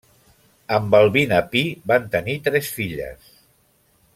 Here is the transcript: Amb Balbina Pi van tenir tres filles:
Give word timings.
Amb 0.77 0.87
Balbina 0.95 1.41
Pi 1.51 1.63
van 1.91 2.09
tenir 2.17 2.37
tres 2.49 2.73
filles: 2.79 3.29